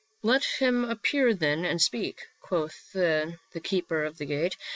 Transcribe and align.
"* 0.15 0.21
Let 0.23 0.43
him 0.43 0.83
appear 0.85 1.35
then 1.35 1.63
and 1.63 1.79
speak,' 1.79 2.25
quoth 2.41 2.91
the 2.91 3.37
keeper 3.63 4.03
of 4.03 4.17
the 4.17 4.25
gate. 4.25 4.57